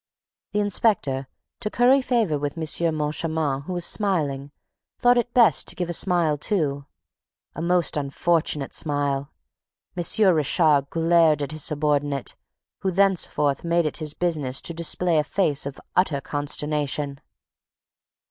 The 0.53 0.59
inspector, 0.61 1.27
to 1.59 1.69
curry 1.69 2.01
favor 2.01 2.39
with 2.39 2.57
M. 2.57 2.95
Moncharmin, 2.95 3.65
who 3.65 3.73
was 3.73 3.85
smiling, 3.85 4.49
thought 4.97 5.19
it 5.19 5.31
best 5.35 5.67
to 5.67 5.75
give 5.75 5.91
a 5.91 5.93
smile 5.93 6.39
too. 6.39 6.87
A 7.53 7.61
most 7.61 7.95
unfortunate 7.95 8.73
smile! 8.73 9.31
M. 9.95 10.03
Richard 10.35 10.89
glared 10.89 11.43
at 11.43 11.51
his 11.51 11.63
subordinate, 11.63 12.35
who 12.79 12.89
thenceforth 12.89 13.63
made 13.63 13.85
it 13.85 13.97
his 13.97 14.15
business 14.15 14.59
to 14.61 14.73
display 14.73 15.19
a 15.19 15.23
face 15.23 15.67
of 15.67 15.79
utter 15.95 16.19
consternation. 16.19 17.21